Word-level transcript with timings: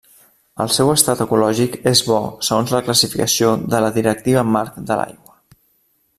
El 0.63 0.69
seu 0.77 0.87
estat 0.93 1.19
ecològic 1.25 1.77
és 1.93 2.01
bo 2.07 2.17
segons 2.47 2.73
la 2.77 2.81
classificació 2.89 3.53
de 3.75 3.83
la 3.87 3.93
Directiva 3.99 4.47
marc 4.57 4.85
de 4.91 4.99
l'aigua. 5.03 5.39